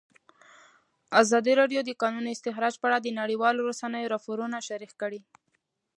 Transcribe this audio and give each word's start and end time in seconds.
ازادي 1.21 1.53
راډیو 1.61 1.81
د 1.83 1.87
د 1.89 1.91
کانونو 2.01 2.27
استخراج 2.35 2.73
په 2.79 2.85
اړه 2.87 2.97
د 3.01 3.07
نړیوالو 3.19 3.65
رسنیو 3.69 4.11
راپورونه 4.13 4.57
شریک 4.67 4.91
کړي. 5.01 5.19